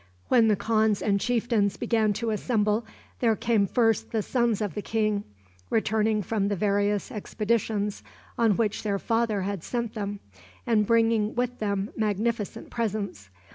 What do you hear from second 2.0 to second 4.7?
to assemble, there came first the sons